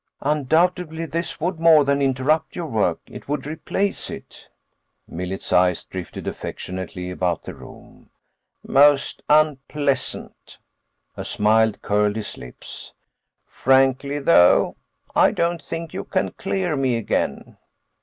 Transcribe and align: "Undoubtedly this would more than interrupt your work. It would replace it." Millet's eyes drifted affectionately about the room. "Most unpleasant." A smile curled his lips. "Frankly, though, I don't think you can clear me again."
"Undoubtedly 0.21 1.05
this 1.05 1.39
would 1.39 1.59
more 1.59 1.85
than 1.85 2.01
interrupt 2.01 2.55
your 2.55 2.65
work. 2.65 2.99
It 3.05 3.27
would 3.29 3.45
replace 3.45 4.09
it." 4.09 4.49
Millet's 5.07 5.53
eyes 5.53 5.85
drifted 5.85 6.27
affectionately 6.27 7.11
about 7.11 7.43
the 7.43 7.53
room. 7.53 8.09
"Most 8.63 9.21
unpleasant." 9.29 10.57
A 11.15 11.23
smile 11.23 11.73
curled 11.73 12.15
his 12.15 12.35
lips. 12.35 12.93
"Frankly, 13.45 14.17
though, 14.17 14.75
I 15.15 15.29
don't 15.29 15.61
think 15.61 15.93
you 15.93 16.03
can 16.03 16.31
clear 16.31 16.75
me 16.75 16.95
again." 16.97 17.57